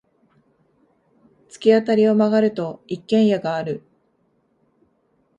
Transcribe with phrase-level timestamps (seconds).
[1.47, 3.83] 突き当たりを曲がると、一軒家がある。